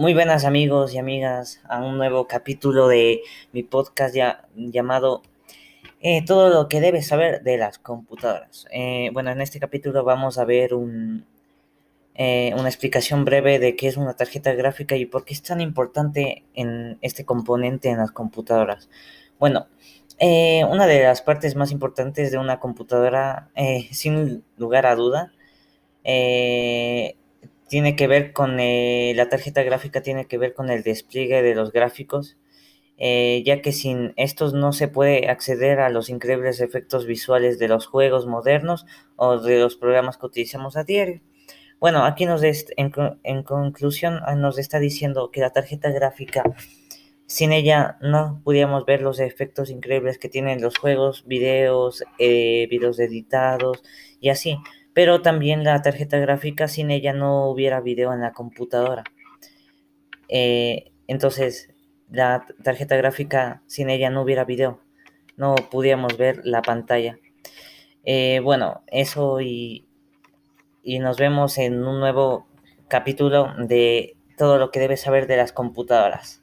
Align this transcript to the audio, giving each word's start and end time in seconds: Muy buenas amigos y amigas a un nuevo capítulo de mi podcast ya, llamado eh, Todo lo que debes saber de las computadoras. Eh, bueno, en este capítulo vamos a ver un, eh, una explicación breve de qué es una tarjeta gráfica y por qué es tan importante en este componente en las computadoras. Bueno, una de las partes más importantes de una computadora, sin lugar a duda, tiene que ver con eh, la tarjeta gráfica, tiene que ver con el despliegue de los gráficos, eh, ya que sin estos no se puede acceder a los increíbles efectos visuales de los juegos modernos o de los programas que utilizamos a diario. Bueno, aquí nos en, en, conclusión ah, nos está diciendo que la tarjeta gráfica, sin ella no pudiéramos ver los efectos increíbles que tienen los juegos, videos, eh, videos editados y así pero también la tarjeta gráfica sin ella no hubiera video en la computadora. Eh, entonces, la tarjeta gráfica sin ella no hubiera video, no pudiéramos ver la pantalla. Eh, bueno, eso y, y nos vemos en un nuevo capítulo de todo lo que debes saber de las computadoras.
Muy 0.00 0.14
buenas 0.14 0.46
amigos 0.46 0.94
y 0.94 0.98
amigas 0.98 1.60
a 1.68 1.82
un 1.82 1.98
nuevo 1.98 2.26
capítulo 2.26 2.88
de 2.88 3.20
mi 3.52 3.62
podcast 3.62 4.14
ya, 4.14 4.48
llamado 4.56 5.20
eh, 6.00 6.24
Todo 6.24 6.48
lo 6.48 6.68
que 6.68 6.80
debes 6.80 7.06
saber 7.06 7.42
de 7.42 7.58
las 7.58 7.78
computadoras. 7.78 8.66
Eh, 8.70 9.10
bueno, 9.12 9.30
en 9.30 9.42
este 9.42 9.60
capítulo 9.60 10.02
vamos 10.02 10.38
a 10.38 10.46
ver 10.46 10.72
un, 10.72 11.26
eh, 12.14 12.54
una 12.56 12.70
explicación 12.70 13.26
breve 13.26 13.58
de 13.58 13.76
qué 13.76 13.88
es 13.88 13.98
una 13.98 14.14
tarjeta 14.14 14.54
gráfica 14.54 14.96
y 14.96 15.04
por 15.04 15.26
qué 15.26 15.34
es 15.34 15.42
tan 15.42 15.60
importante 15.60 16.44
en 16.54 16.96
este 17.02 17.26
componente 17.26 17.90
en 17.90 17.98
las 17.98 18.10
computadoras. 18.10 18.88
Bueno, 19.38 19.66
una 20.18 20.86
de 20.86 21.02
las 21.02 21.20
partes 21.20 21.56
más 21.56 21.72
importantes 21.72 22.30
de 22.30 22.38
una 22.38 22.58
computadora, 22.58 23.50
sin 23.90 24.44
lugar 24.56 24.86
a 24.86 24.94
duda, 24.94 25.34
tiene 27.70 27.94
que 27.94 28.08
ver 28.08 28.32
con 28.32 28.58
eh, 28.58 29.12
la 29.14 29.28
tarjeta 29.28 29.62
gráfica, 29.62 30.02
tiene 30.02 30.26
que 30.26 30.38
ver 30.38 30.54
con 30.54 30.70
el 30.70 30.82
despliegue 30.82 31.40
de 31.40 31.54
los 31.54 31.70
gráficos, 31.70 32.36
eh, 32.98 33.44
ya 33.46 33.62
que 33.62 33.70
sin 33.70 34.12
estos 34.16 34.54
no 34.54 34.72
se 34.72 34.88
puede 34.88 35.28
acceder 35.28 35.78
a 35.78 35.88
los 35.88 36.08
increíbles 36.10 36.60
efectos 36.60 37.06
visuales 37.06 37.60
de 37.60 37.68
los 37.68 37.86
juegos 37.86 38.26
modernos 38.26 38.86
o 39.14 39.38
de 39.38 39.60
los 39.60 39.76
programas 39.76 40.18
que 40.18 40.26
utilizamos 40.26 40.76
a 40.76 40.82
diario. 40.82 41.20
Bueno, 41.78 42.04
aquí 42.04 42.26
nos 42.26 42.42
en, 42.42 42.92
en, 43.22 43.42
conclusión 43.44 44.18
ah, 44.26 44.34
nos 44.34 44.58
está 44.58 44.80
diciendo 44.80 45.30
que 45.30 45.40
la 45.40 45.50
tarjeta 45.50 45.90
gráfica, 45.90 46.42
sin 47.26 47.52
ella 47.52 47.98
no 48.00 48.40
pudiéramos 48.42 48.84
ver 48.84 49.00
los 49.00 49.20
efectos 49.20 49.70
increíbles 49.70 50.18
que 50.18 50.28
tienen 50.28 50.60
los 50.60 50.76
juegos, 50.76 51.24
videos, 51.24 52.02
eh, 52.18 52.66
videos 52.68 52.98
editados 52.98 53.80
y 54.20 54.30
así 54.30 54.58
pero 54.92 55.22
también 55.22 55.64
la 55.64 55.82
tarjeta 55.82 56.18
gráfica 56.18 56.68
sin 56.68 56.90
ella 56.90 57.12
no 57.12 57.48
hubiera 57.50 57.80
video 57.80 58.12
en 58.12 58.20
la 58.20 58.32
computadora. 58.32 59.04
Eh, 60.28 60.92
entonces, 61.06 61.70
la 62.10 62.46
tarjeta 62.62 62.96
gráfica 62.96 63.62
sin 63.66 63.90
ella 63.90 64.10
no 64.10 64.22
hubiera 64.22 64.44
video, 64.44 64.80
no 65.36 65.54
pudiéramos 65.54 66.16
ver 66.16 66.40
la 66.44 66.62
pantalla. 66.62 67.18
Eh, 68.04 68.40
bueno, 68.42 68.82
eso 68.86 69.40
y, 69.40 69.88
y 70.82 70.98
nos 70.98 71.18
vemos 71.18 71.58
en 71.58 71.84
un 71.84 72.00
nuevo 72.00 72.46
capítulo 72.88 73.54
de 73.58 74.16
todo 74.36 74.58
lo 74.58 74.70
que 74.70 74.80
debes 74.80 75.00
saber 75.00 75.26
de 75.26 75.36
las 75.36 75.52
computadoras. 75.52 76.42